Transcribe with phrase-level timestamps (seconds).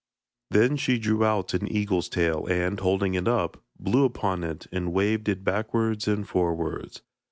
[0.49, 4.91] Then she drew out an eagle's tail, and, holding it up, blew upon it and
[4.91, 7.03] waved it backwards and forwards.